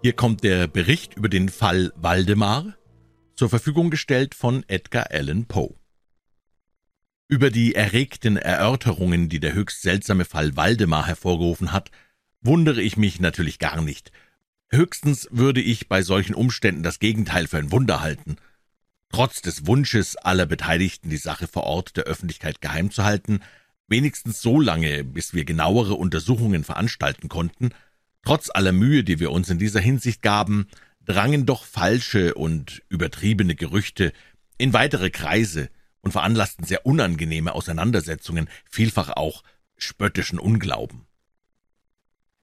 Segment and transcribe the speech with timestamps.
[0.00, 2.76] Hier kommt der Bericht über den Fall Waldemar,
[3.34, 5.74] zur Verfügung gestellt von Edgar Allan Poe.
[7.26, 11.90] Über die erregten Erörterungen, die der höchst seltsame Fall Waldemar hervorgerufen hat,
[12.40, 14.12] wundere ich mich natürlich gar nicht.
[14.70, 18.36] Höchstens würde ich bei solchen Umständen das Gegenteil für ein Wunder halten.
[19.10, 23.40] Trotz des Wunsches aller Beteiligten, die Sache vor Ort der Öffentlichkeit geheim zu halten,
[23.88, 27.70] wenigstens so lange, bis wir genauere Untersuchungen veranstalten konnten,
[28.22, 30.68] Trotz aller Mühe, die wir uns in dieser Hinsicht gaben,
[31.04, 34.12] drangen doch falsche und übertriebene Gerüchte
[34.58, 39.42] in weitere Kreise und veranlassten sehr unangenehme Auseinandersetzungen, vielfach auch
[39.76, 41.06] spöttischen Unglauben.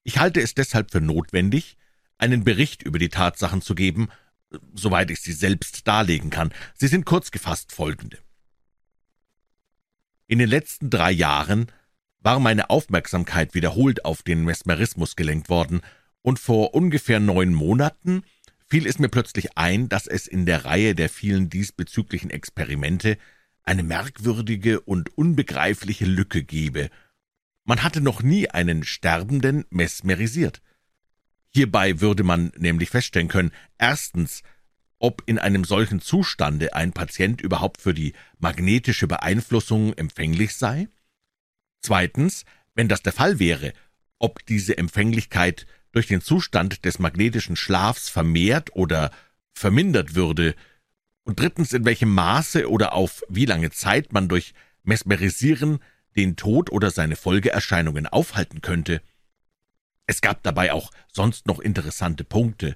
[0.04, 1.78] Ich halte es deshalb für notwendig,
[2.18, 4.10] einen Bericht über die Tatsachen zu geben,
[4.74, 6.54] soweit ich sie selbst darlegen kann.
[6.76, 8.20] Sie sind kurz gefasst folgende.
[10.28, 11.72] In den letzten drei Jahren
[12.26, 15.82] war meine Aufmerksamkeit wiederholt auf den Mesmerismus gelenkt worden,
[16.24, 18.24] und vor ungefähr neun Monaten
[18.68, 23.20] fiel es mir plötzlich ein, dass es in der Reihe der vielen diesbezüglichen Experimente
[23.62, 26.90] eine merkwürdige und unbegreifliche Lücke gebe.
[27.64, 30.64] Man hatte noch nie einen Sterbenden mesmerisiert.
[31.54, 34.42] Hierbei würde man nämlich feststellen können, erstens,
[34.98, 40.88] ob in einem solchen Zustande ein Patient überhaupt für die magnetische Beeinflussung empfänglich sei,
[41.86, 43.72] Zweitens, wenn das der Fall wäre,
[44.18, 49.12] ob diese Empfänglichkeit durch den Zustand des magnetischen Schlafs vermehrt oder
[49.54, 50.56] vermindert würde,
[51.26, 55.78] und drittens, in welchem Maße oder auf wie lange Zeit man durch Mesmerisieren
[56.16, 59.04] den Tod oder seine Folgeerscheinungen aufhalten könnte.
[60.08, 62.76] Es gab dabei auch sonst noch interessante Punkte,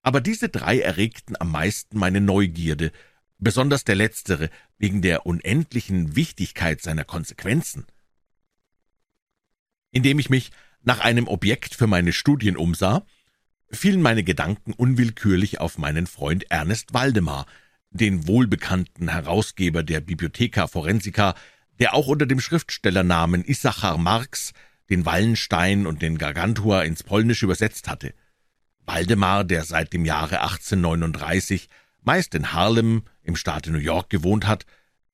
[0.00, 2.90] aber diese drei erregten am meisten meine Neugierde,
[3.38, 7.86] besonders der letztere wegen der unendlichen Wichtigkeit seiner Konsequenzen.
[9.96, 10.50] Indem ich mich
[10.82, 13.06] nach einem Objekt für meine Studien umsah,
[13.70, 17.46] fielen meine Gedanken unwillkürlich auf meinen Freund Ernest Waldemar,
[17.88, 21.34] den wohlbekannten Herausgeber der Bibliotheca Forensica,
[21.78, 24.52] der auch unter dem Schriftstellernamen Issachar Marx
[24.90, 28.12] den Wallenstein und den Gargantua ins Polnische übersetzt hatte.
[28.84, 31.70] Waldemar, der seit dem Jahre 1839
[32.02, 34.66] meist in Harlem im Staate New York gewohnt hat,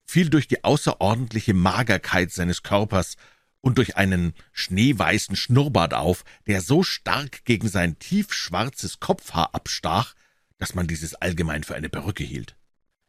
[0.05, 3.17] fiel durch die außerordentliche Magerkeit seines Körpers
[3.63, 10.15] und durch einen schneeweißen Schnurrbart auf, der so stark gegen sein tiefschwarzes Kopfhaar abstach,
[10.59, 12.57] dass man dieses allgemein für eine Perücke hielt.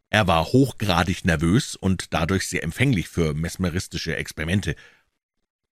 [0.09, 4.75] Er war hochgradig nervös und dadurch sehr empfänglich für mesmeristische Experimente.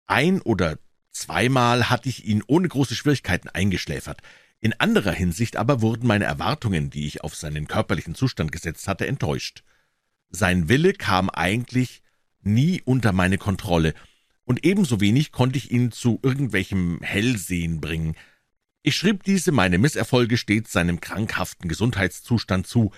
[0.08, 0.80] Ein oder
[1.12, 4.22] zweimal hatte ich ihn ohne große Schwierigkeiten eingeschläfert.
[4.60, 9.06] In anderer Hinsicht aber wurden meine Erwartungen, die ich auf seinen körperlichen Zustand gesetzt hatte,
[9.06, 9.64] enttäuscht.
[10.30, 12.02] Sein Wille kam eigentlich
[12.42, 13.94] nie unter meine Kontrolle,
[14.52, 18.18] und ebenso wenig konnte ich ihn zu irgendwelchem Hellsehen bringen.
[18.82, 22.92] Ich schrieb diese meine Misserfolge stets seinem krankhaften Gesundheitszustand zu,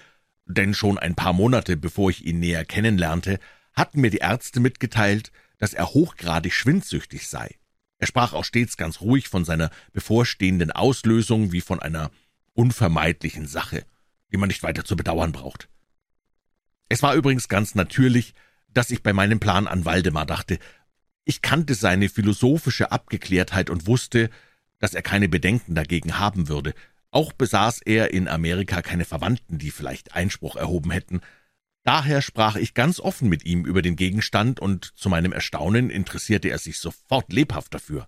[0.47, 3.37] denn schon ein paar Monate bevor ich ihn näher kennenlernte,
[3.73, 7.53] hatten mir die Ärzte mitgeteilt, dass er hochgradig schwindsüchtig sei.
[7.99, 12.09] Er sprach auch stets ganz ruhig von seiner bevorstehenden Auslösung wie von einer
[12.53, 13.85] unvermeidlichen Sache,
[14.31, 15.69] die man nicht weiter zu bedauern braucht.
[16.89, 18.33] Es war übrigens ganz natürlich,
[18.69, 20.57] dass ich bei meinem Plan an Waldemar dachte,
[21.25, 24.29] ich kannte seine philosophische Abgeklärtheit und wusste,
[24.79, 26.73] dass er keine Bedenken dagegen haben würde.
[27.11, 31.21] Auch besaß er in Amerika keine Verwandten, die vielleicht Einspruch erhoben hätten.
[31.83, 36.49] Daher sprach ich ganz offen mit ihm über den Gegenstand, und zu meinem Erstaunen interessierte
[36.49, 38.07] er sich sofort lebhaft dafür.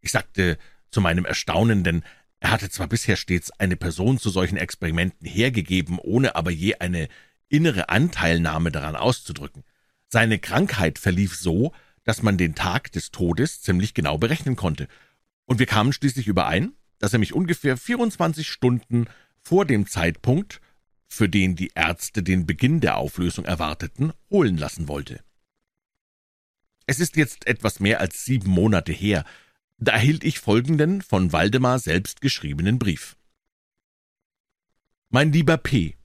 [0.00, 0.58] Ich sagte
[0.90, 2.04] zu meinem Erstaunen, denn
[2.38, 7.08] er hatte zwar bisher stets eine Person zu solchen Experimenten hergegeben, ohne aber je eine
[7.48, 9.64] innere Anteilnahme daran auszudrücken.
[10.08, 11.72] Seine Krankheit verlief so,
[12.06, 14.88] dass man den Tag des Todes ziemlich genau berechnen konnte,
[15.44, 19.06] und wir kamen schließlich überein, dass er mich ungefähr 24 Stunden
[19.38, 20.60] vor dem Zeitpunkt,
[21.06, 25.22] für den die Ärzte den Beginn der Auflösung erwarteten, holen lassen wollte.
[26.86, 29.24] Es ist jetzt etwas mehr als sieben Monate her,
[29.78, 33.16] da erhielt ich folgenden von Waldemar selbst geschriebenen Brief.
[35.10, 35.96] Mein lieber P.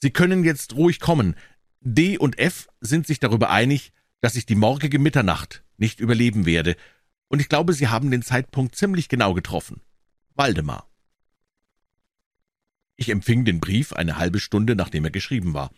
[0.00, 1.36] Sie können jetzt ruhig kommen.
[1.80, 3.92] D und F sind sich darüber einig,
[4.22, 6.76] dass ich die morgige Mitternacht nicht überleben werde,
[7.28, 9.80] und ich glaube, Sie haben den Zeitpunkt ziemlich genau getroffen.
[10.34, 10.88] Waldemar.
[12.96, 15.70] Ich empfing den Brief eine halbe Stunde, nachdem er geschrieben war,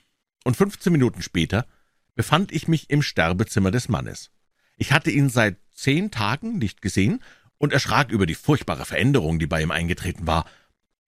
[0.45, 1.67] und fünfzehn Minuten später
[2.15, 4.31] befand ich mich im Sterbezimmer des Mannes.
[4.77, 7.23] Ich hatte ihn seit zehn Tagen nicht gesehen
[7.57, 10.45] und erschrak über die furchtbare Veränderung, die bei ihm eingetreten war.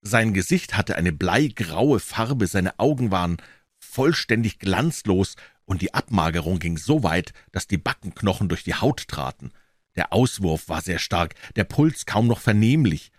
[0.00, 3.36] Sein Gesicht hatte eine bleigraue Farbe, seine Augen waren
[3.78, 5.36] vollständig glanzlos
[5.66, 9.52] und die Abmagerung ging so weit, dass die Backenknochen durch die Haut traten.
[9.96, 13.10] Der Auswurf war sehr stark, der Puls kaum noch vernehmlich.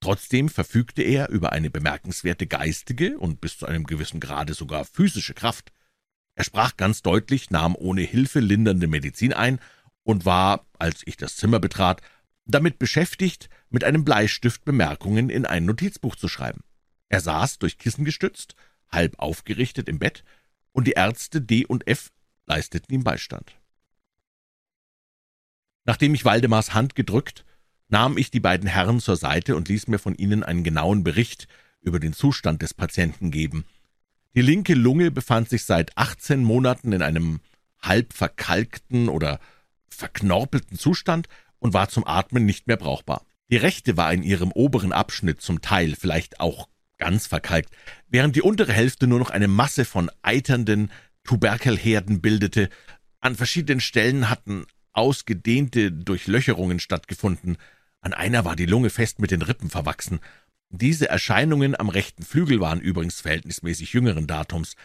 [0.00, 5.34] Trotzdem verfügte er über eine bemerkenswerte geistige und bis zu einem gewissen Grade sogar physische
[5.34, 5.72] Kraft.
[6.34, 9.60] Er sprach ganz deutlich, nahm ohne Hilfe lindernde Medizin ein
[10.02, 12.00] und war, als ich das Zimmer betrat,
[12.46, 16.62] damit beschäftigt, mit einem Bleistift Bemerkungen in ein Notizbuch zu schreiben.
[17.08, 18.54] Er saß, durch Kissen gestützt,
[18.88, 20.24] halb aufgerichtet im Bett,
[20.72, 22.10] und die Ärzte D und F
[22.46, 23.52] leisteten ihm Beistand.
[25.84, 27.44] Nachdem ich Waldemars Hand gedrückt,
[27.88, 31.48] nahm ich die beiden Herren zur Seite und ließ mir von ihnen einen genauen Bericht
[31.80, 33.64] über den Zustand des Patienten geben.
[34.34, 37.40] Die linke Lunge befand sich seit 18 Monaten in einem
[37.80, 39.40] halb verkalkten oder
[39.88, 41.28] verknorpelten Zustand
[41.58, 43.24] und war zum Atmen nicht mehr brauchbar.
[43.50, 46.68] Die rechte war in ihrem oberen Abschnitt zum Teil vielleicht auch
[47.00, 47.74] ganz verkalkt,
[48.08, 50.92] während die untere Hälfte nur noch eine Masse von eiternden
[51.24, 52.68] Tuberkelherden bildete.
[53.20, 57.56] An verschiedenen Stellen hatten ausgedehnte Durchlöcherungen stattgefunden.
[58.00, 60.20] An einer war die Lunge fest mit den Rippen verwachsen.
[60.68, 64.76] Diese Erscheinungen am rechten Flügel waren übrigens verhältnismäßig jüngeren Datums.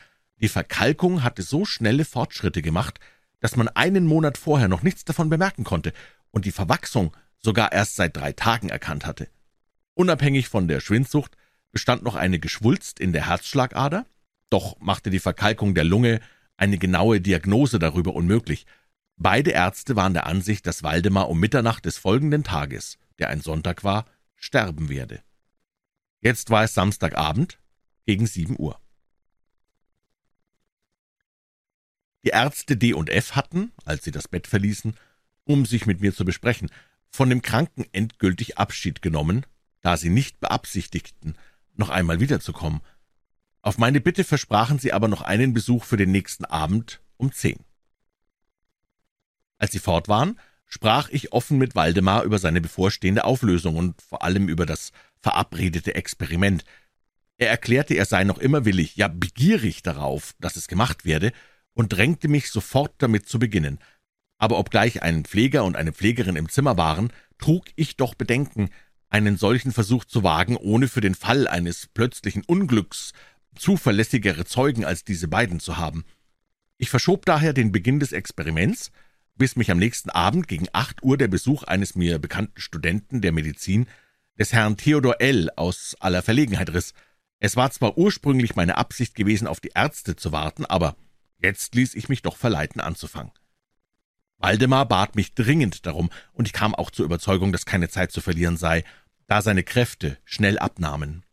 [0.41, 2.99] Die Verkalkung hatte so schnelle Fortschritte gemacht,
[3.39, 5.93] dass man einen Monat vorher noch nichts davon bemerken konnte
[6.31, 9.27] und die Verwachsung sogar erst seit drei Tagen erkannt hatte.
[9.93, 11.37] Unabhängig von der Schwindsucht
[11.75, 14.05] bestand noch eine Geschwulst in der Herzschlagader,
[14.49, 16.21] doch machte die Verkalkung der Lunge
[16.55, 18.65] eine genaue Diagnose darüber unmöglich.
[19.17, 23.83] Beide Ärzte waren der Ansicht, dass Waldemar um Mitternacht des folgenden Tages, der ein Sonntag
[23.83, 24.05] war,
[24.37, 25.21] sterben werde.
[26.21, 27.59] Jetzt war es Samstagabend
[28.05, 28.79] gegen sieben Uhr.
[32.23, 34.95] Die Ärzte D und F hatten, als sie das Bett verließen,
[35.43, 36.71] um sich mit mir zu besprechen,
[37.09, 39.45] von dem Kranken endgültig Abschied genommen,
[39.81, 41.35] da sie nicht beabsichtigten,
[41.77, 42.81] noch einmal wiederzukommen.
[43.61, 47.59] Auf meine Bitte versprachen sie aber noch einen Besuch für den nächsten Abend um zehn.
[49.57, 54.23] Als sie fort waren, sprach ich offen mit Waldemar über seine bevorstehende Auflösung und vor
[54.23, 56.65] allem über das verabredete Experiment.
[57.37, 61.31] Er erklärte, er sei noch immer willig, ja begierig darauf, dass es gemacht werde,
[61.73, 63.79] und drängte mich sofort damit zu beginnen.
[64.37, 68.69] Aber obgleich ein Pfleger und eine Pflegerin im Zimmer waren, trug ich doch Bedenken,
[69.15, 73.13] einen solchen Versuch zu wagen, ohne für den Fall eines plötzlichen Unglücks
[73.57, 76.03] zuverlässigere Zeugen als diese beiden zu haben.
[76.77, 78.91] Ich verschob daher den Beginn des Experiments,
[79.35, 83.31] bis mich am nächsten Abend gegen acht Uhr der Besuch eines mir bekannten Studenten der
[83.31, 83.87] Medizin,
[84.37, 85.49] des Herrn Theodor L.
[85.55, 86.93] aus aller Verlegenheit riss.
[87.39, 90.97] Es war zwar ursprünglich meine Absicht gewesen, auf die Ärzte zu warten, aber
[91.41, 93.31] jetzt ließ ich mich doch verleiten anzufangen.
[94.39, 98.19] Waldemar bat mich dringend darum, und ich kam auch zur Überzeugung, dass keine Zeit zu
[98.19, 98.83] verlieren sei,
[99.27, 101.23] da seine Kräfte schnell abnahmen.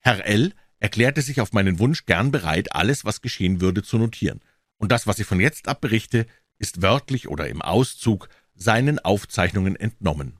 [0.00, 0.52] Herr L.
[0.78, 4.40] erklärte sich auf meinen Wunsch gern bereit, alles, was geschehen würde, zu notieren,
[4.78, 6.26] und das, was ich von jetzt ab berichte,
[6.58, 10.38] ist wörtlich oder im Auszug seinen Aufzeichnungen entnommen.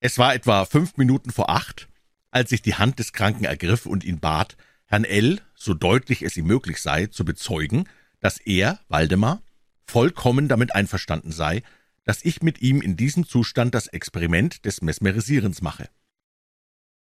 [0.00, 1.88] Es war etwa fünf Minuten vor acht,
[2.30, 4.56] als ich die Hand des Kranken ergriff und ihn bat,
[4.86, 7.88] Herrn L., so deutlich es ihm möglich sei, zu bezeugen,
[8.20, 9.42] dass er, Waldemar,
[9.86, 11.62] vollkommen damit einverstanden sei,
[12.08, 15.90] dass ich mit ihm in diesem Zustand das Experiment des Mesmerisierens mache.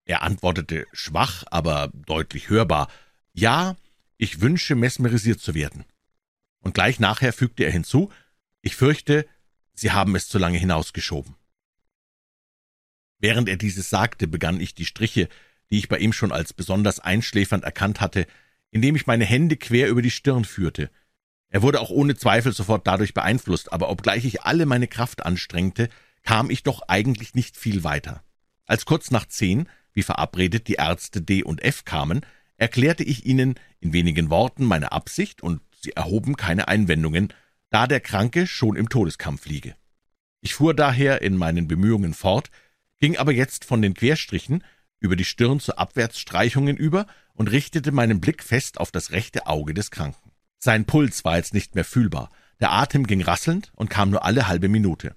[0.03, 2.89] Er antwortete schwach, aber deutlich hörbar,
[3.31, 3.77] ja,
[4.17, 5.85] ich wünsche, mesmerisiert zu werden.
[6.59, 8.11] Und gleich nachher fügte er hinzu,
[8.61, 9.25] ich fürchte,
[9.73, 11.37] Sie haben es zu lange hinausgeschoben.
[13.17, 15.29] Während er dieses sagte, begann ich die Striche,
[15.71, 18.27] die ich bei ihm schon als besonders einschläfernd erkannt hatte,
[18.71, 20.91] indem ich meine Hände quer über die Stirn führte,
[21.49, 25.89] er wurde auch ohne Zweifel sofort dadurch beeinflusst, aber obgleich ich alle meine Kraft anstrengte,
[26.23, 28.23] kam ich doch eigentlich nicht viel weiter.
[28.65, 32.21] Als kurz nach zehn, wie verabredet, die Ärzte D und F kamen,
[32.57, 37.33] erklärte ich ihnen in wenigen Worten meine Absicht, und sie erhoben keine Einwendungen,
[37.69, 39.75] da der Kranke schon im Todeskampf liege.
[40.41, 42.49] Ich fuhr daher in meinen Bemühungen fort,
[42.99, 44.63] ging aber jetzt von den Querstrichen
[44.99, 49.73] über die Stirn zu Abwärtsstreichungen über und richtete meinen Blick fest auf das rechte Auge
[49.73, 50.26] des Kranken.
[50.59, 54.47] Sein Puls war jetzt nicht mehr fühlbar, der Atem ging rasselnd und kam nur alle
[54.47, 55.15] halbe Minute.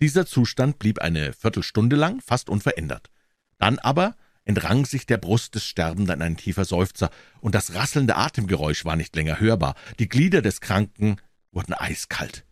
[0.00, 3.10] Dieser Zustand blieb eine Viertelstunde lang fast unverändert.
[3.58, 7.10] Dann aber entrang sich der Brust des Sterbenden ein tiefer Seufzer,
[7.40, 9.74] und das rasselnde Atemgeräusch war nicht länger hörbar.
[9.98, 11.16] Die Glieder des Kranken
[11.52, 12.44] wurden eiskalt.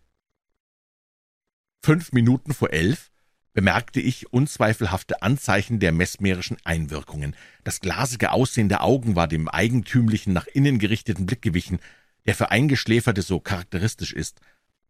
[1.82, 3.10] Fünf Minuten vor elf
[3.52, 7.34] bemerkte ich unzweifelhafte Anzeichen der mesmerischen Einwirkungen.
[7.64, 11.80] Das glasige Aussehen der Augen war dem eigentümlichen, nach innen gerichteten Blick gewichen,
[12.26, 14.40] der für Eingeschläferte so charakteristisch ist.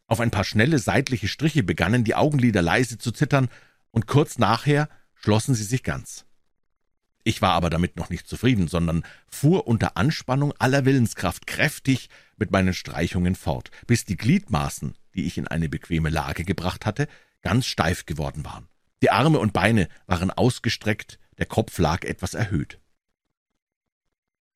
[0.06, 3.48] Auf ein paar schnelle seitliche Striche begannen die Augenlider leise zu zittern,
[3.92, 6.24] und kurz nachher schlossen sie sich ganz.
[7.22, 12.50] Ich war aber damit noch nicht zufrieden, sondern fuhr unter Anspannung aller Willenskraft kräftig mit
[12.50, 17.08] meinen Streichungen fort, bis die Gliedmaßen, die ich in eine bequeme Lage gebracht hatte,
[17.42, 18.68] ganz steif geworden waren.
[19.02, 22.80] Die Arme und Beine waren ausgestreckt, der Kopf lag etwas erhöht.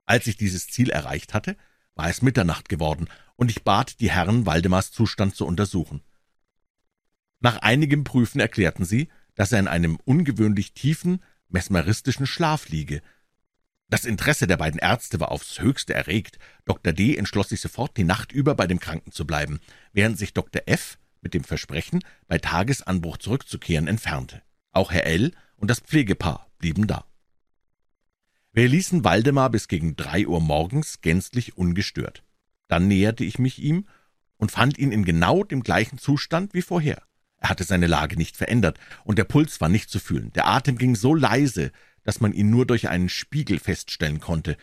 [0.06, 1.56] Als ich dieses Ziel erreicht hatte,
[1.94, 6.02] war es Mitternacht geworden, und ich bat die Herren, Waldemars Zustand zu untersuchen.
[7.40, 13.02] Nach einigem Prüfen erklärten sie, dass er in einem ungewöhnlich tiefen, mesmeristischen Schlaf liege.
[13.88, 16.38] Das Interesse der beiden Ärzte war aufs höchste erregt.
[16.64, 16.92] Dr.
[16.92, 17.16] D.
[17.16, 19.60] entschloss sich sofort, die Nacht über bei dem Kranken zu bleiben,
[19.92, 20.62] während sich Dr.
[20.66, 20.98] F.
[21.20, 24.42] mit dem Versprechen, bei Tagesanbruch zurückzukehren, entfernte.
[24.72, 25.32] Auch Herr L.
[25.56, 27.04] und das Pflegepaar blieben da.
[28.56, 32.22] Wir ließen Waldemar bis gegen drei Uhr morgens gänzlich ungestört.
[32.68, 33.88] Dann näherte ich mich ihm
[34.36, 37.02] und fand ihn in genau dem gleichen Zustand wie vorher.
[37.38, 40.32] Er hatte seine Lage nicht verändert, und der Puls war nicht zu fühlen.
[40.34, 41.72] Der Atem ging so leise,
[42.04, 44.56] dass man ihn nur durch einen Spiegel feststellen konnte.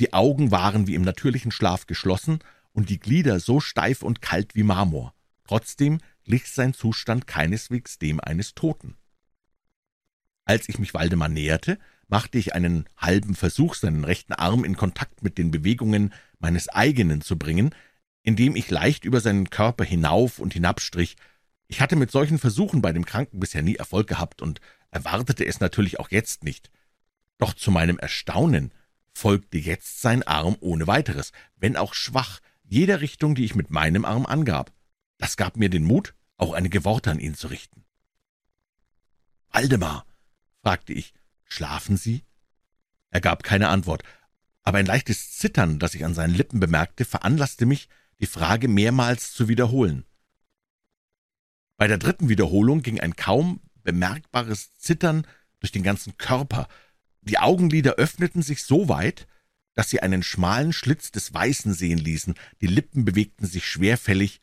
[0.00, 2.40] Die Augen waren wie im natürlichen Schlaf geschlossen
[2.72, 5.14] und die Glieder so steif und kalt wie Marmor.
[5.44, 8.96] Trotzdem glich sein Zustand keineswegs dem eines Toten.
[10.44, 15.22] Als ich mich Waldemar näherte, machte ich einen halben Versuch, seinen rechten Arm in Kontakt
[15.22, 17.74] mit den Bewegungen meines eigenen zu bringen,
[18.22, 21.16] indem ich leicht über seinen Körper hinauf und hinabstrich.
[21.68, 24.60] Ich hatte mit solchen Versuchen bei dem Kranken bisher nie Erfolg gehabt und
[24.90, 26.70] erwartete es natürlich auch jetzt nicht.
[27.38, 28.72] Doch zu meinem Erstaunen
[29.12, 34.04] folgte jetzt sein Arm ohne weiteres, wenn auch schwach, jeder Richtung, die ich mit meinem
[34.04, 34.72] Arm angab.
[35.18, 37.84] Das gab mir den Mut, auch einige Worte an ihn zu richten.
[39.50, 40.04] »Waldemar«,
[40.62, 41.14] fragte ich,
[41.46, 42.24] »Schlafen Sie?«
[43.10, 44.02] Er gab keine Antwort,
[44.62, 47.88] aber ein leichtes Zittern, das ich an seinen Lippen bemerkte, veranlasste mich,
[48.20, 50.04] die Frage mehrmals zu wiederholen.
[51.76, 55.26] Bei der dritten Wiederholung ging ein kaum bemerkbares Zittern
[55.60, 56.68] durch den ganzen Körper.
[57.20, 59.26] Die Augenlider öffneten sich so weit,
[59.74, 64.40] dass sie einen schmalen Schlitz des Weißen sehen ließen, die Lippen bewegten sich schwerfällig,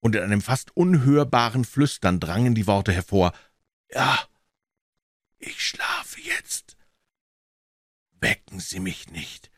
[0.00, 3.32] und in einem fast unhörbaren Flüstern drangen die Worte hervor
[3.88, 4.18] Ja,
[6.12, 6.76] schlafe jetzt.
[8.20, 9.50] Wecken Sie mich nicht.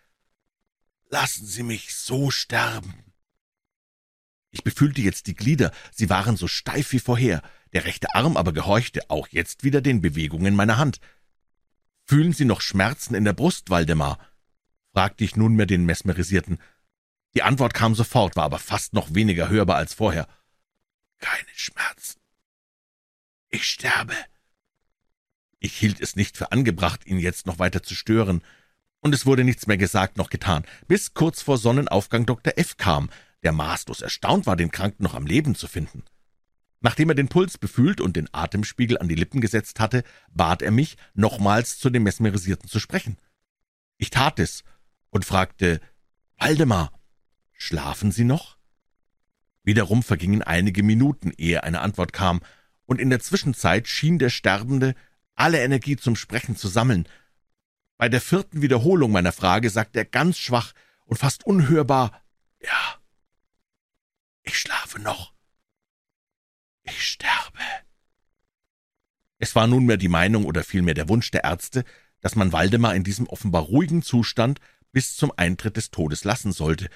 [1.11, 2.95] Lassen Sie mich so sterben.
[4.51, 7.43] Ich befühlte jetzt die Glieder, sie waren so steif wie vorher,
[7.73, 11.01] der rechte Arm aber gehorchte auch jetzt wieder den Bewegungen meiner Hand.
[12.05, 14.19] Fühlen Sie noch Schmerzen in der Brust, Waldemar?
[14.93, 16.61] fragte ich nunmehr den Mesmerisierten.
[17.35, 20.29] Die Antwort kam sofort, war aber fast noch weniger hörbar als vorher.
[21.19, 22.21] Keine Schmerzen.
[23.51, 24.15] Ich sterbe.
[25.65, 28.43] Ich hielt es nicht für angebracht, ihn jetzt noch weiter zu stören,
[29.01, 32.53] und es wurde nichts mehr gesagt noch getan, bis kurz vor Sonnenaufgang Dr.
[32.59, 32.77] F.
[32.77, 33.09] kam,
[33.45, 36.03] der maßlos erstaunt war, den Kranken noch am Leben zu finden.
[36.81, 40.71] Nachdem er den Puls befühlt und den Atemspiegel an die Lippen gesetzt hatte, bat er
[40.71, 43.17] mich, nochmals zu dem Mesmerisierten zu sprechen.
[43.97, 44.65] Ich tat es
[45.09, 45.81] und fragte,
[46.37, 46.93] Waldemar,
[47.55, 48.59] schlafen Sie noch?
[49.63, 52.43] Wiederum vergingen einige Minuten, ehe eine Antwort kam,
[52.85, 54.95] und in der Zwischenzeit schien der Sterbende
[55.35, 57.09] alle Energie zum Sprechen zu sammeln.
[57.97, 60.73] Bei der vierten Wiederholung meiner Frage sagte er ganz schwach
[61.07, 62.23] und fast unhörbar,
[62.61, 62.99] »Ja,
[64.43, 65.33] ich schlafe noch.
[66.83, 67.59] Ich sterbe.«
[69.39, 71.85] Es war nunmehr die Meinung oder vielmehr der Wunsch der Ärzte,
[72.21, 74.61] dass man Waldemar in diesem offenbar ruhigen Zustand
[74.93, 76.89] bis zum Eintritt des Todes lassen sollte,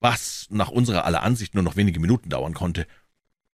[0.00, 2.86] was nach unserer aller Ansicht nur noch wenige Minuten dauern konnte.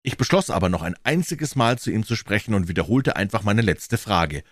[0.06, 3.60] Ich beschloss aber noch ein einziges Mal zu ihm zu sprechen und wiederholte einfach meine
[3.60, 4.44] letzte Frage.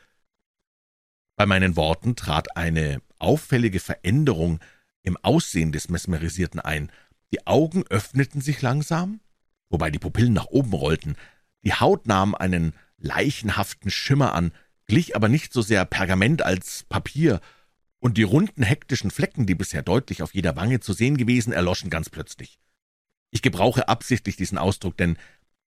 [1.36, 4.58] Bei meinen Worten trat eine auffällige Veränderung
[5.04, 6.90] im Aussehen des Mesmerisierten ein.
[7.32, 9.20] Die Augen öffneten sich langsam,
[9.70, 11.14] wobei die Pupillen nach oben rollten.
[11.62, 14.50] Die Haut nahm einen leichenhaften Schimmer an,
[14.86, 17.40] glich aber nicht so sehr Pergament als Papier,
[18.00, 21.90] und die runden hektischen Flecken, die bisher deutlich auf jeder Wange zu sehen gewesen, erloschen
[21.90, 22.58] ganz plötzlich.
[23.30, 25.16] Ich gebrauche absichtlich diesen Ausdruck, denn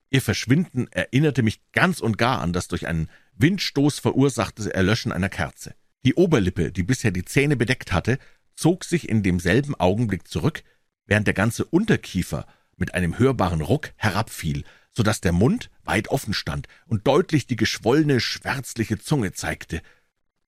[0.10, 5.30] Ihr Verschwinden erinnerte mich ganz und gar an das durch einen Windstoß verursachte Erlöschen einer
[5.30, 5.76] Kerze.
[6.06, 8.18] Die Oberlippe, die bisher die Zähne bedeckt hatte,
[8.56, 10.64] zog sich in demselben Augenblick zurück,
[11.06, 12.48] während der ganze Unterkiefer
[12.78, 17.56] mit einem hörbaren Ruck herabfiel, so dass der Mund weit offen stand und deutlich die
[17.56, 19.82] geschwollene, schwärzliche Zunge zeigte.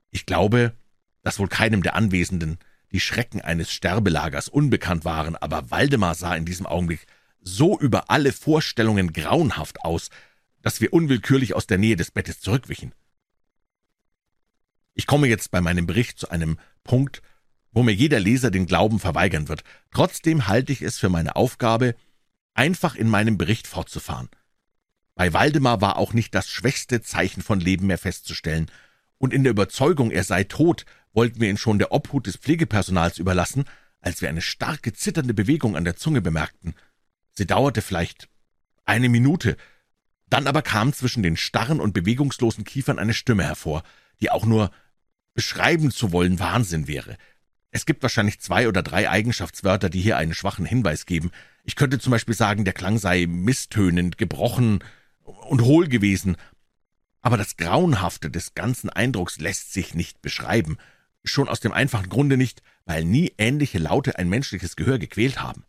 [0.10, 0.74] Ich glaube,
[1.22, 2.58] dass wohl keinem der Anwesenden
[2.92, 7.06] die Schrecken eines Sterbelagers unbekannt waren, aber Waldemar sah in diesem Augenblick
[7.42, 10.10] so über alle Vorstellungen grauenhaft aus,
[10.62, 12.94] dass wir unwillkürlich aus der Nähe des Bettes zurückwichen.
[14.94, 17.22] Ich komme jetzt bei meinem Bericht zu einem Punkt,
[17.72, 19.64] wo mir jeder Leser den Glauben verweigern wird.
[19.92, 21.96] Trotzdem halte ich es für meine Aufgabe,
[22.54, 24.30] einfach in meinem Bericht fortzufahren.
[25.16, 28.70] Bei Waldemar war auch nicht das schwächste Zeichen von Leben mehr festzustellen,
[29.18, 33.18] und in der Überzeugung, er sei tot, wollten wir ihn schon der Obhut des Pflegepersonals
[33.18, 33.66] überlassen,
[34.00, 36.74] als wir eine starke zitternde Bewegung an der Zunge bemerkten–
[37.40, 38.28] Sie dauerte vielleicht
[38.84, 39.56] eine Minute,
[40.30, 43.84] dann aber kam zwischen den starren und bewegungslosen Kiefern eine Stimme hervor,
[44.20, 44.72] die auch nur
[45.36, 47.16] beschreiben zu wollen Wahnsinn wäre.
[47.72, 51.32] Es gibt wahrscheinlich zwei oder drei Eigenschaftswörter, die hier einen schwachen Hinweis geben.
[51.64, 54.84] Ich könnte zum Beispiel sagen, der Klang sei misstönend, gebrochen
[55.24, 56.36] und hohl gewesen.
[57.22, 60.78] Aber das Grauenhafte des ganzen Eindrucks lässt sich nicht beschreiben,
[61.24, 65.64] schon aus dem einfachen Grunde nicht, weil nie ähnliche Laute ein menschliches Gehör gequält haben.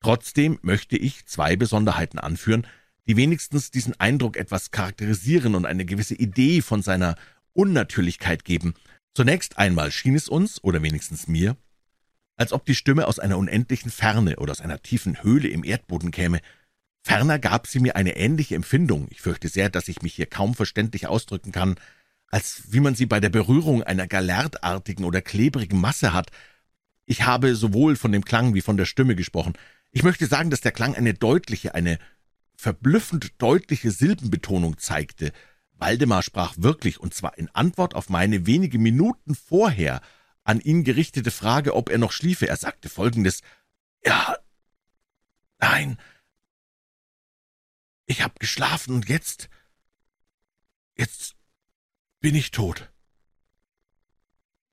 [0.00, 2.66] Trotzdem möchte ich zwei Besonderheiten anführen,
[3.06, 7.16] die wenigstens diesen Eindruck etwas charakterisieren und eine gewisse Idee von seiner
[7.52, 8.74] Unnatürlichkeit geben.
[9.14, 11.56] Zunächst einmal schien es uns, oder wenigstens mir,
[12.36, 16.10] als ob die Stimme aus einer unendlichen Ferne oder aus einer tiefen Höhle im Erdboden
[16.10, 16.40] käme.
[17.02, 20.54] Ferner gab sie mir eine ähnliche Empfindung, ich fürchte sehr, dass ich mich hier kaum
[20.54, 21.76] verständlich ausdrücken kann,
[22.28, 26.30] als wie man sie bei der Berührung einer galertartigen oder klebrigen Masse hat.
[27.06, 29.54] Ich habe sowohl von dem Klang wie von der Stimme gesprochen.
[29.96, 31.98] Ich möchte sagen, dass der Klang eine deutliche, eine
[32.54, 35.32] verblüffend deutliche Silbenbetonung zeigte.
[35.72, 40.02] Waldemar sprach wirklich, und zwar in Antwort auf meine wenige Minuten vorher
[40.44, 42.46] an ihn gerichtete Frage, ob er noch schliefe.
[42.46, 43.40] Er sagte folgendes
[44.04, 44.36] Ja,
[45.60, 45.96] nein,
[48.04, 49.48] ich hab geschlafen und jetzt,
[50.94, 51.36] jetzt
[52.20, 52.92] bin ich tot.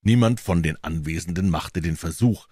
[0.02, 2.50] Niemand von den Anwesenden machte den Versuch,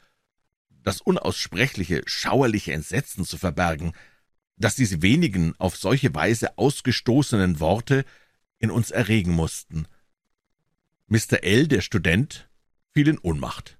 [0.83, 3.93] das unaussprechliche, schauerliche Entsetzen zu verbergen,
[4.57, 8.05] dass diese wenigen auf solche Weise ausgestoßenen Worte
[8.59, 9.87] in uns erregen mussten.
[11.07, 11.43] Mr.
[11.43, 12.49] L., der Student,
[12.93, 13.77] fiel in Ohnmacht.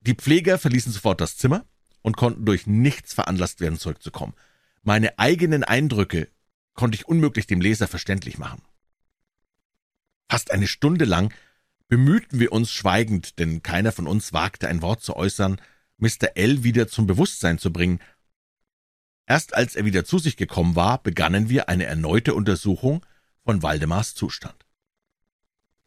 [0.00, 1.64] Die Pfleger verließen sofort das Zimmer
[2.02, 4.34] und konnten durch nichts veranlasst werden, zurückzukommen.
[4.82, 6.28] Meine eigenen Eindrücke
[6.74, 8.62] konnte ich unmöglich dem Leser verständlich machen.
[10.28, 11.32] Fast eine Stunde lang
[11.88, 15.60] bemühten wir uns schweigend, denn keiner von uns wagte ein Wort zu äußern,
[15.98, 16.36] Mr.
[16.36, 16.64] L.
[16.64, 18.00] wieder zum Bewusstsein zu bringen.
[19.26, 23.04] Erst als er wieder zu sich gekommen war, begannen wir eine erneute Untersuchung
[23.44, 24.64] von Waldemars Zustand.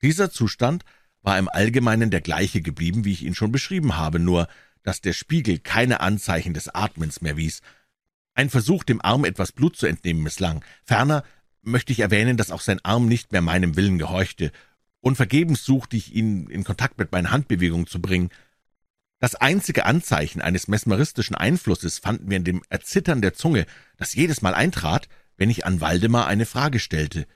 [0.02, 0.84] Dieser Zustand
[1.22, 4.48] war im Allgemeinen der gleiche geblieben, wie ich ihn schon beschrieben habe, nur
[4.84, 7.62] dass der Spiegel keine Anzeichen des Atmens mehr wies.
[8.34, 10.64] Ein Versuch, dem Arm etwas Blut zu entnehmen, misslang.
[10.84, 11.24] Ferner
[11.62, 14.52] möchte ich erwähnen, dass auch sein Arm nicht mehr meinem Willen gehorchte,
[15.02, 18.30] und vergebens suchte ich ihn in Kontakt mit meinen Handbewegungen zu bringen.
[19.22, 24.42] Das einzige Anzeichen eines mesmeristischen Einflusses fanden wir in dem Erzittern der Zunge, das jedes
[24.42, 25.08] Mal eintrat,
[25.38, 27.28] wenn ich an Waldemar eine Frage stellte.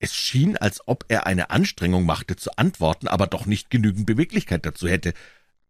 [0.00, 4.66] Es schien, als ob er eine Anstrengung machte zu antworten, aber doch nicht genügend Beweglichkeit
[4.66, 5.14] dazu hätte.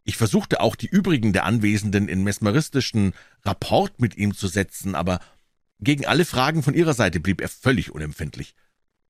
[0.05, 3.13] Ich versuchte auch die übrigen der Anwesenden in mesmeristischen
[3.45, 5.21] Rapport mit ihm zu setzen, aber
[5.81, 8.55] gegen alle Fragen von ihrer Seite blieb er völlig unempfindlich.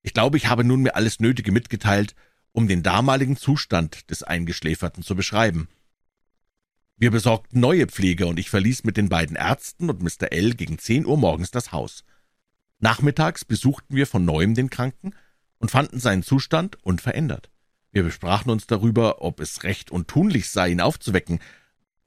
[0.02, 2.16] Ich glaube, ich habe nunmehr alles Nötige mitgeteilt,
[2.52, 5.68] um den damaligen Zustand des Eingeschläferten zu beschreiben.
[6.96, 10.32] Wir besorgten neue Pfleger, und ich verließ mit den beiden Ärzten und Mr.
[10.32, 10.54] L.
[10.54, 12.04] gegen zehn Uhr morgens das Haus.
[12.80, 15.12] Nachmittags besuchten wir von neuem den Kranken
[15.58, 17.50] und fanden seinen Zustand unverändert.
[17.92, 21.40] Wir besprachen uns darüber, ob es recht und tunlich sei, ihn aufzuwecken,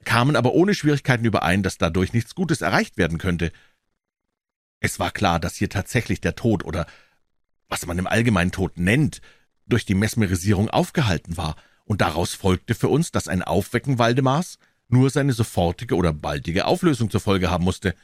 [0.04, 3.52] kamen aber ohne Schwierigkeiten überein, dass dadurch nichts Gutes erreicht werden könnte.
[4.80, 6.86] Es war klar, dass hier tatsächlich der Tod oder
[7.68, 9.20] was man im Allgemeinen Tod nennt,
[9.66, 15.10] durch die Mesmerisierung aufgehalten war, und daraus folgte für uns, dass ein Aufwecken Waldemars nur
[15.10, 17.94] seine sofortige oder baldige Auflösung zur Folge haben musste.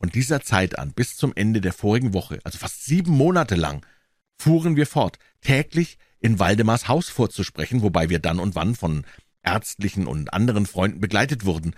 [0.00, 3.84] Von dieser Zeit an bis zum Ende der vorigen Woche, also fast sieben Monate lang,
[4.38, 9.04] fuhren wir fort, täglich in Waldemars Haus vorzusprechen, wobei wir dann und wann von
[9.42, 11.74] ärztlichen und anderen Freunden begleitet wurden,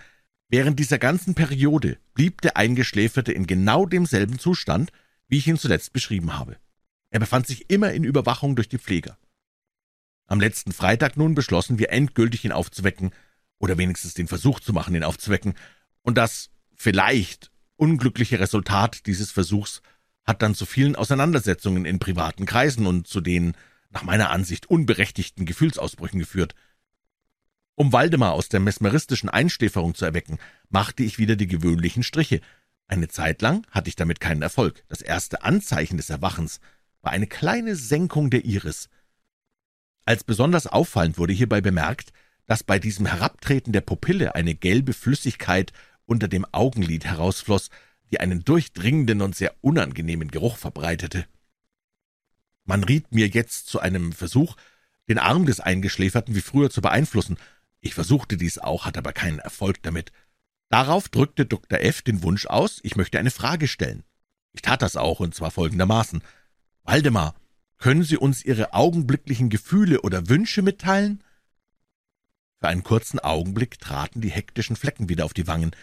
[0.47, 4.91] Während dieser ganzen Periode blieb der Eingeschläferte in genau demselben Zustand,
[5.27, 6.57] wie ich ihn zuletzt beschrieben habe.
[7.15, 9.17] Er befand sich immer in Überwachung durch die Pfleger.
[10.27, 13.11] Am letzten Freitag nun beschlossen wir endgültig ihn aufzuwecken,
[13.57, 15.53] oder wenigstens den Versuch zu machen, ihn aufzuwecken,
[16.01, 19.81] und das vielleicht unglückliche Resultat dieses Versuchs
[20.25, 23.55] hat dann zu vielen Auseinandersetzungen in privaten Kreisen und zu den
[23.91, 26.53] nach meiner Ansicht unberechtigten Gefühlsausbrüchen geführt,
[27.75, 32.41] um Waldemar aus der mesmeristischen Einschläferung zu erwecken, machte ich wieder die gewöhnlichen Striche.
[32.87, 34.83] Eine Zeit lang hatte ich damit keinen Erfolg.
[34.89, 36.59] Das erste Anzeichen des Erwachens
[37.05, 38.89] war eine kleine Senkung der Iris.
[40.05, 42.11] Als besonders auffallend wurde hierbei bemerkt,
[42.47, 45.71] dass bei diesem Herabtreten der Pupille eine gelbe Flüssigkeit
[46.05, 47.69] unter dem Augenlid herausfloß,
[48.11, 51.25] die einen durchdringenden und sehr unangenehmen Geruch verbreitete.
[52.65, 54.55] Man riet mir jetzt zu einem Versuch,
[55.07, 57.37] den Arm des Eingeschläferten wie früher zu beeinflussen,
[57.81, 60.11] ich versuchte dies auch, hatte aber keinen Erfolg damit.
[60.69, 61.79] Darauf drückte Dr.
[61.81, 62.01] F.
[62.01, 64.03] den Wunsch aus, ich möchte eine Frage stellen.
[64.53, 66.23] Ich tat das auch, und zwar folgendermaßen.
[66.85, 67.35] Waldemar,
[67.77, 71.23] können Sie uns Ihre augenblicklichen Gefühle oder Wünsche mitteilen?
[72.59, 75.75] Für einen kurzen Augenblick traten die hektischen Flecken wieder auf die Wangen.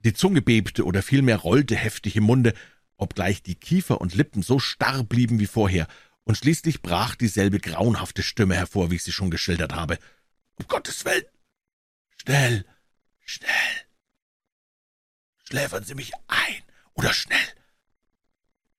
[0.00, 2.54] Die Zunge bebte oder vielmehr rollte heftig im Munde,
[2.96, 5.88] obgleich die Kiefer und Lippen so starr blieben wie vorher,
[6.24, 9.98] und schließlich brach dieselbe grauenhafte Stimme hervor, wie ich sie schon geschildert habe.
[10.54, 11.24] Um Gottes Willen!
[12.16, 12.64] Schnell!
[13.24, 13.50] Schnell!
[15.44, 16.62] Schläfern Sie mich ein
[16.94, 17.38] oder schnell!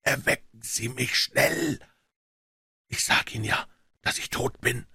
[0.04, 1.80] Erwecken Sie mich schnell!
[2.88, 3.66] Ich sag Ihnen ja,
[4.02, 4.86] dass ich tot bin.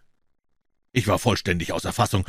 [0.92, 2.26] Ich war vollständig außer Fassung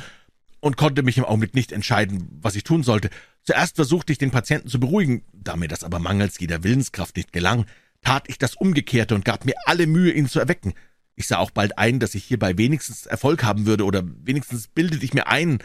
[0.60, 3.10] und konnte mich im Augenblick nicht entscheiden, was ich tun sollte.
[3.44, 7.32] Zuerst versuchte ich, den Patienten zu beruhigen, da mir das aber mangels jeder Willenskraft nicht
[7.32, 7.66] gelang,
[8.02, 10.74] tat ich das Umgekehrte und gab mir alle Mühe, ihn zu erwecken.
[11.16, 15.04] Ich sah auch bald ein, dass ich hierbei wenigstens Erfolg haben würde, oder wenigstens bildete
[15.04, 15.60] ich mir ein,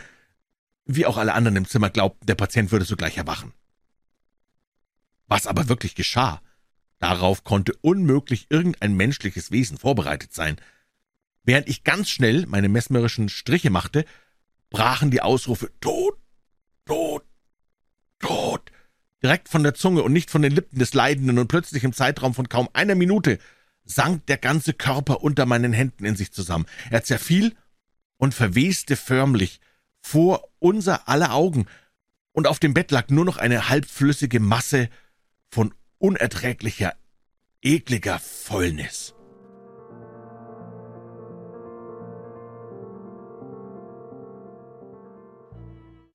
[0.85, 3.53] wie auch alle anderen im Zimmer glaubten, der Patient würde sogleich erwachen.
[5.27, 6.43] Was aber wirklich geschah,
[7.05, 10.57] darauf konnte unmöglich irgendein menschliches Wesen vorbereitet sein.
[11.43, 14.07] Während ich ganz schnell meine mesmerischen Striche machte,
[14.71, 16.17] brachen die Ausrufe Tod,
[16.87, 17.23] Tod,
[18.21, 18.73] Tod
[19.23, 22.33] direkt von der Zunge und nicht von den Lippen des Leidenden, und plötzlich im Zeitraum
[22.33, 23.39] von kaum einer Minute
[23.85, 26.65] sank der ganze Körper unter meinen Händen in sich zusammen.
[26.91, 27.55] Er zerfiel
[28.17, 29.61] und verweste förmlich
[30.01, 31.67] vor unser aller Augen,
[32.33, 34.89] und auf dem Bett lag nur noch eine halbflüssige Masse
[35.51, 36.93] von unerträglicher,
[37.63, 39.14] ekliger Fäulnis.